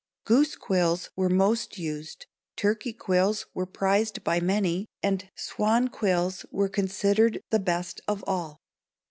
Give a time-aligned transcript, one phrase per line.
[0.25, 6.69] Goose quills were most used, turkey quills were prized by many, and swan quills were
[6.69, 8.57] considered the best of all.